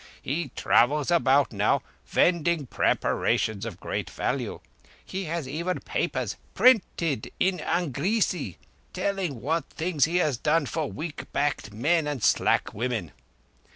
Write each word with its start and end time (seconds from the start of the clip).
He 0.19 0.49
travels 0.55 1.11
about 1.11 1.53
now, 1.53 1.83
vending 2.07 2.65
preparations 2.65 3.67
of 3.67 3.79
great 3.79 4.09
value. 4.09 4.59
He 5.05 5.25
has 5.25 5.47
even 5.47 5.79
papers, 5.81 6.37
printed 6.55 7.31
in 7.39 7.59
Angrezi, 7.59 8.57
telling 8.93 9.41
what 9.41 9.69
things 9.69 10.05
he 10.05 10.17
has 10.17 10.37
done 10.37 10.65
for 10.65 10.91
weak 10.91 11.31
backed 11.33 11.71
men 11.71 12.07
and 12.07 12.23
slack 12.23 12.73
women. 12.73 13.11